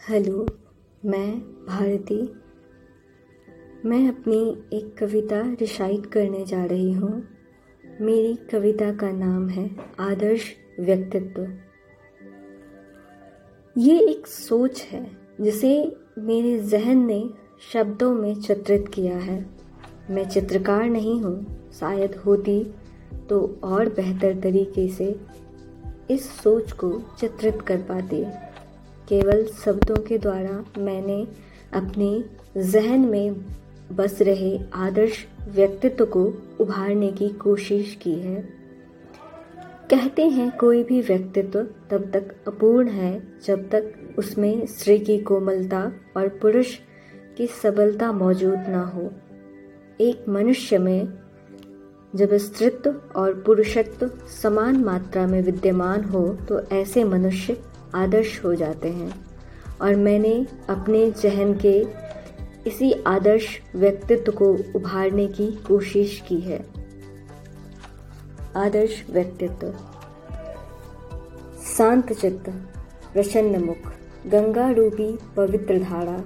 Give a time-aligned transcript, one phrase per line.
[0.00, 0.46] Hello,
[1.04, 2.16] मैं भारती।
[3.84, 4.38] मैं अपनी
[4.72, 7.10] एक कविता रिसाइट करने जा रही हूँ।
[8.00, 9.68] मेरी कविता का नाम है
[10.00, 10.44] आदर्श
[10.80, 11.42] व्यक्तित्व।
[13.76, 15.04] ये एक सोच है
[15.40, 15.74] जिसे
[16.18, 17.22] मेरे जहन ने
[17.72, 19.38] शब्दों में चित्रित किया है।
[20.10, 22.62] मैं चित्रकार नहीं हूँ, शायद होती
[23.28, 25.14] तो और बेहतर तरीके से
[26.10, 28.24] इस सोच को चित्रित कर पाती।
[29.08, 31.26] केवल शब्दों के द्वारा मैंने
[31.74, 32.24] अपने
[32.62, 33.44] जहन में
[33.92, 36.24] बस रहे आदर्श व्यक्तित्व को
[36.60, 38.40] उभारने की कोशिश की है।
[39.90, 45.80] कहते हैं कोई भी व्यक्तित्व तब तक अपूर्ण है जब तक उसमें स्त्री की कोमलता
[46.16, 46.74] और पुरुष
[47.36, 49.10] की सबलता मौजूद ना हो।
[50.00, 51.08] एक मनुष्य में
[52.16, 54.10] जब स्त्रित्व और पुरुषत्व
[54.42, 57.56] समान मात्रा में विद्यमान हो तो ऐसे मनुष्य
[57.94, 59.26] आदर्श हो जाते हैं।
[59.80, 61.86] और मैंने अपने जहन के
[62.66, 66.66] इसी आदर्श व्यक्तित्व को उभारने की कोशिश की है।
[68.56, 69.74] आदर्श व्यक्तित्व।
[71.78, 72.50] शांत चित्त,
[73.12, 73.92] प्रसन्न मुख,
[74.26, 76.24] गंगा रूपी पवित्र धारा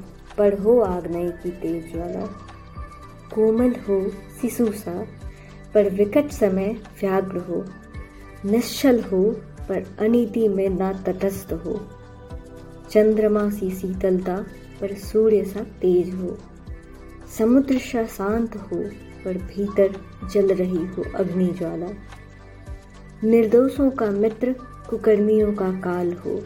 [0.55, 2.27] हो आग्नय की तेज ज्वाला।
[3.35, 5.07] कोमल हो शिशु सा,
[5.75, 7.65] पर विकट समय व्याग्र हो।
[8.51, 9.37] निश्चल हो
[9.69, 11.89] पर अनिति में ना तटस्थ हो।
[12.91, 14.37] चंद्रमा सी शीतलता,
[14.81, 16.39] पर सूर्य सा तेज हो।
[17.39, 18.85] समुद्र सा शांत हो,
[19.25, 19.95] पर भीतर
[20.33, 21.87] जल रही हो अग्नि ज्वाला।
[23.25, 24.55] निर्दोषों का मित्र,
[24.91, 26.43] कुकर्मियों का काल हो।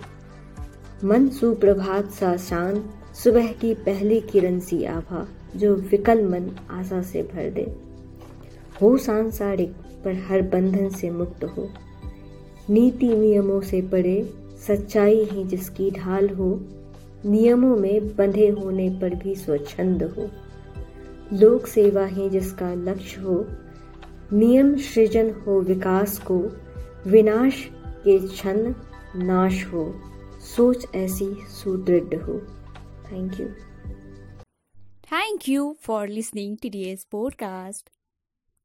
[1.04, 7.22] मन सुप्रभात सा शांत, सुबह की पहली किरण सी आभा, जो विकल मन आशा से
[7.22, 7.76] भर दे।
[8.82, 9.72] हो सांसारिक,
[10.04, 11.70] पर हर बंधन से मुक्त हो।
[12.70, 14.34] नीति नियमों से पड़े
[14.66, 16.60] सच्चाई ही जिसकी ढाल हो,
[17.26, 20.30] नियमों में बंधे होने पर भी स्वच्छंद हो।
[21.32, 23.46] लोक सेवा ही जिसका लक्ष्य हो,
[24.32, 26.44] नियम सृजन हो विकास को,
[27.06, 28.74] विनाश के क्षण
[29.16, 29.94] नाश हो।
[30.56, 32.38] सोच ऐसी सुदृढ़ हो।
[33.12, 33.46] Thank you
[35.48, 37.95] you for listening to today's podcast.